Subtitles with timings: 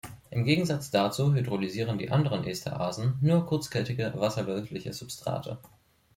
[0.31, 5.59] Im Gegensatz dazu hydrolysieren die anderen Esterasen nur kurzkettige, wasserlösliche Substrate.